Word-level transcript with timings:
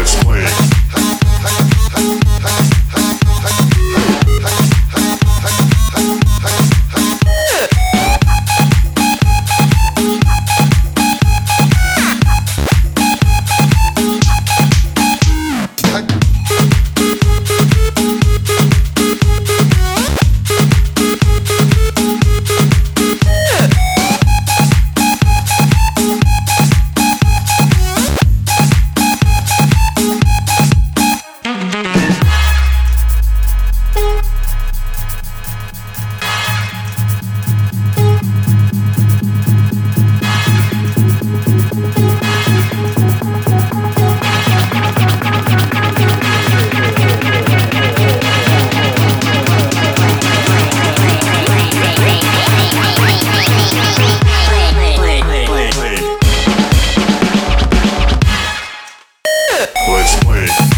let's 0.00 0.24
play. 0.24 1.09
explain. 60.00 60.69